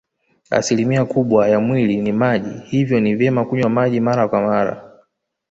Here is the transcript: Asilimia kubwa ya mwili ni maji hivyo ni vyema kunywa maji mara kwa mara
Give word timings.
Asilimia 0.49 1.05
kubwa 1.05 1.47
ya 1.47 1.59
mwili 1.59 1.97
ni 1.97 2.11
maji 2.11 2.49
hivyo 2.59 2.99
ni 2.99 3.15
vyema 3.15 3.45
kunywa 3.45 3.69
maji 3.69 3.99
mara 3.99 4.27
kwa 4.27 4.41
mara 4.41 4.99